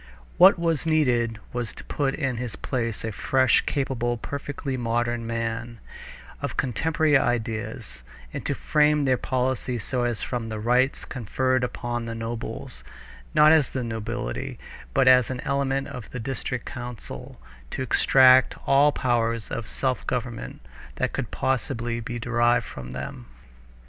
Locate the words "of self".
19.51-20.07